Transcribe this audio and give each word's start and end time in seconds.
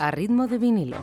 a 0.00 0.10
ritmo 0.10 0.48
de 0.48 0.58
vinilo. 0.58 0.96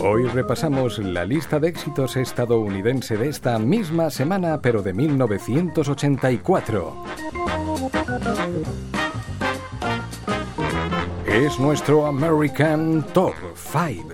Hoy 0.00 0.28
repasamos 0.28 0.98
la 0.98 1.24
lista 1.24 1.58
de 1.58 1.68
éxitos 1.68 2.16
estadounidense 2.16 3.16
de 3.16 3.28
esta 3.28 3.58
misma 3.58 4.10
semana, 4.10 4.60
pero 4.60 4.82
de 4.82 4.92
1984. 4.92 7.04
Es 11.26 11.58
nuestro 11.58 12.06
American 12.06 13.02
Top 13.14 13.34
5. 13.54 14.10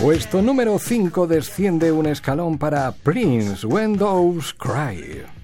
Puesto 0.00 0.42
número 0.42 0.78
5 0.78 1.26
desciende 1.26 1.92
un 1.92 2.06
escalón 2.06 2.58
para 2.58 2.90
Prince, 2.92 3.66
When 3.66 3.96
Doves 3.96 4.54
Cry. 4.54 5.39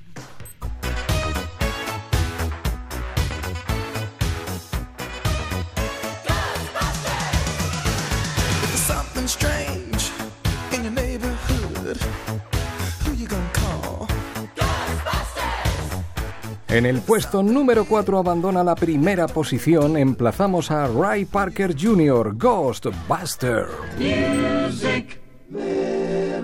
En 16.68 16.84
el 16.84 17.00
puesto 17.00 17.44
número 17.44 17.84
4 17.84 18.18
abandona 18.18 18.64
la 18.64 18.74
primera 18.74 19.28
posición, 19.28 19.96
emplazamos 19.96 20.72
a 20.72 20.88
Ray 20.88 21.24
Parker 21.24 21.76
Jr., 21.78 22.36
Ghostbuster. 22.36 23.66
Music 23.96 25.20
memories. 25.48 26.42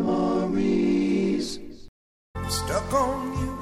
Stuck 2.49 2.93
on 2.95 3.33
you. 3.35 3.59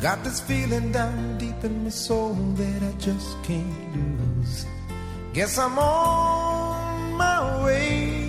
Got 0.00 0.22
this 0.22 0.40
feeling 0.40 0.92
down 0.92 1.38
deep 1.38 1.64
in 1.64 1.82
my 1.82 1.90
soul 1.90 2.36
that 2.56 2.82
I 2.82 2.92
just 2.98 3.36
can't 3.42 3.66
lose. 3.96 4.64
Guess 5.32 5.58
I'm 5.58 5.76
on 5.76 7.16
my 7.16 7.64
way. 7.64 8.22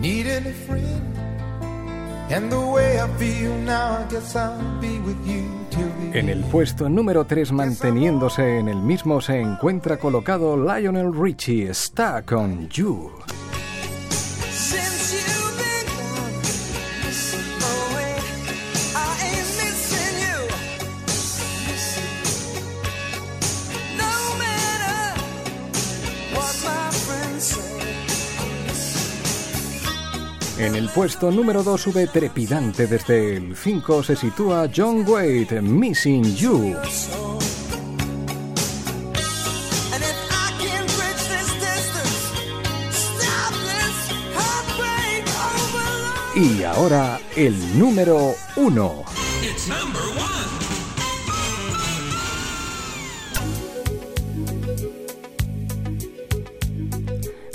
Needing 0.00 0.46
a 0.46 0.52
friend. 0.66 1.13
En 6.12 6.28
el 6.28 6.44
puesto 6.44 6.88
número 6.88 7.24
3, 7.24 7.52
manteniéndose 7.52 8.58
en 8.58 8.68
el 8.68 8.78
mismo, 8.78 9.20
se 9.20 9.40
encuentra 9.40 9.98
colocado 9.98 10.56
Lionel 10.56 11.12
Richie, 11.14 11.72
Stuck 11.72 12.32
on 12.32 12.68
You. 12.70 13.10
En 30.56 30.76
el 30.76 30.88
puesto 30.88 31.32
número 31.32 31.64
2 31.64 31.80
sube 31.80 32.06
trepidante 32.06 32.86
desde 32.86 33.36
el 33.36 33.56
5 33.56 34.04
se 34.04 34.14
sitúa 34.14 34.68
John 34.74 35.04
Wade, 35.06 35.60
Missing 35.60 36.36
You. 36.36 36.76
Y 46.36 46.62
ahora 46.62 47.20
el 47.36 47.78
número 47.78 48.34
1. 48.54 49.04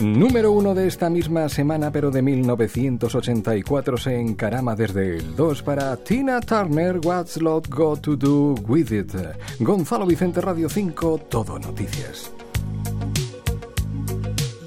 Número 0.01 0.53
uno 0.53 0.73
de 0.73 0.87
esta 0.87 1.09
misma 1.09 1.49
semana, 1.49 1.91
pero 1.91 2.09
de 2.09 2.21
1984, 2.21 3.97
se 3.97 4.17
encarama 4.17 4.73
desde 4.73 5.17
el 5.17 5.35
2 5.35 5.61
para 5.61 5.97
Tina 5.97 6.39
Turner, 6.39 7.01
What's 7.03 7.35
Love 7.41 7.67
Got 7.67 8.01
to 8.01 8.15
Do 8.15 8.55
With 8.67 8.91
It. 8.91 9.13
Gonzalo 9.59 10.05
Vicente 10.05 10.39
Radio 10.39 10.69
5, 10.69 11.17
Todo 11.29 11.59
Noticias. 11.59 12.31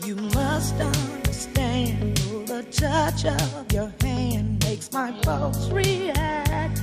You 0.04 0.16
must 0.34 0.74
understand 0.78 2.18
the 2.46 2.62
touch 2.70 3.24
of 3.24 3.72
your 3.72 3.90
hand 4.02 4.62
makes 4.64 4.92
my 4.92 5.12
pulse 5.22 5.70
react. 5.70 6.82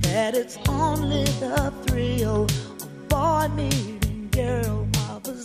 That 0.00 0.34
it's 0.34 0.56
only 0.66 1.24
the 1.40 1.70
thrill 1.86 2.44
of 2.44 3.08
boy 3.08 3.48
meeting 3.54 4.28
girl 4.30 4.93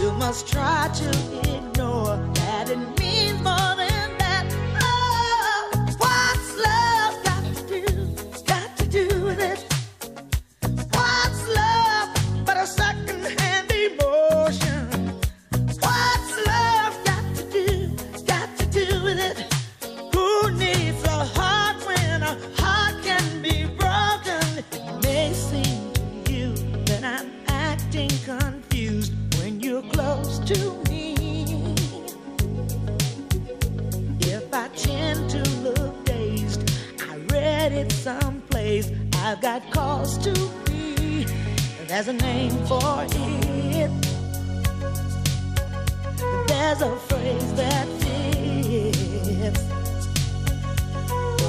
You 0.01 0.11
must 0.13 0.47
try 0.47 0.89
to 0.93 1.44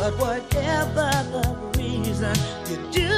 But 0.07 0.19
whatever 0.19 1.11
the 1.33 1.45
reason, 1.77 2.35
you 2.71 2.77
do. 2.93 3.17